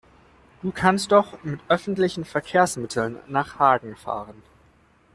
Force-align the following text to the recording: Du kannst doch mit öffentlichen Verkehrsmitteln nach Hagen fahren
Du 0.63 0.71
kannst 0.71 1.11
doch 1.11 1.43
mit 1.43 1.59
öffentlichen 1.69 2.25
Verkehrsmitteln 2.25 3.17
nach 3.27 3.59
Hagen 3.59 3.95
fahren 3.95 4.41